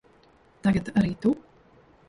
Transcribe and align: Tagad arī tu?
Tagad 0.67 0.91
arī 1.03 1.13
tu? 1.27 1.37